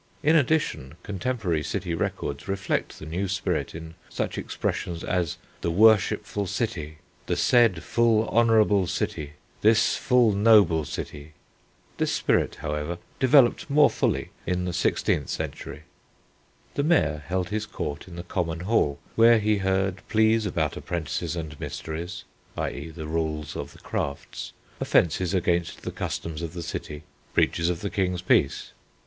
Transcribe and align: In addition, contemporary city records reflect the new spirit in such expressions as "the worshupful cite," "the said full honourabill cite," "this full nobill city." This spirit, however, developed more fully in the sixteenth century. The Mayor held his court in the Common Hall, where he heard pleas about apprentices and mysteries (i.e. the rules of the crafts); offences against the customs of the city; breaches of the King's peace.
In 0.23 0.35
addition, 0.35 0.95
contemporary 1.03 1.61
city 1.61 1.93
records 1.93 2.47
reflect 2.47 2.97
the 2.97 3.05
new 3.05 3.27
spirit 3.27 3.75
in 3.75 3.93
such 4.09 4.35
expressions 4.35 5.03
as 5.03 5.37
"the 5.61 5.69
worshupful 5.69 6.47
cite," 6.47 6.97
"the 7.27 7.35
said 7.35 7.83
full 7.83 8.27
honourabill 8.29 8.87
cite," 8.87 9.33
"this 9.61 9.95
full 9.97 10.33
nobill 10.33 10.85
city." 10.87 11.33
This 11.97 12.11
spirit, 12.11 12.55
however, 12.61 12.97
developed 13.19 13.69
more 13.69 13.91
fully 13.91 14.31
in 14.47 14.65
the 14.65 14.73
sixteenth 14.73 15.29
century. 15.29 15.83
The 16.73 16.81
Mayor 16.81 17.21
held 17.27 17.49
his 17.49 17.67
court 17.67 18.07
in 18.07 18.15
the 18.15 18.23
Common 18.23 18.61
Hall, 18.61 18.97
where 19.15 19.37
he 19.37 19.57
heard 19.59 20.01
pleas 20.09 20.47
about 20.47 20.75
apprentices 20.75 21.35
and 21.35 21.59
mysteries 21.59 22.23
(i.e. 22.57 22.89
the 22.89 23.05
rules 23.05 23.55
of 23.55 23.71
the 23.71 23.77
crafts); 23.77 24.51
offences 24.79 25.35
against 25.35 25.83
the 25.83 25.91
customs 25.91 26.41
of 26.41 26.53
the 26.53 26.63
city; 26.63 27.03
breaches 27.35 27.69
of 27.69 27.81
the 27.81 27.91
King's 27.91 28.23
peace. 28.23 28.71